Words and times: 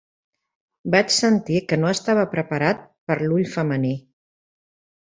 Vaig 0.95 1.13
sentir 1.17 1.61
que 1.73 1.79
no 1.83 1.91
estava 1.97 2.25
preparat 2.35 2.83
per 3.11 3.21
l'ull 3.27 3.47
femení. 3.57 3.95